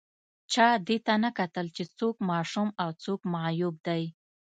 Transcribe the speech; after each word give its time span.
چا 0.51 0.67
دې 0.87 0.97
ته 1.05 1.13
نه 1.23 1.29
کتل 1.39 1.65
چې 1.75 1.83
څوک 1.97 2.15
ماشوم 2.29 2.67
او 2.83 2.89
څوک 3.03 3.19
معیوب 3.33 3.75
دی 3.87 4.03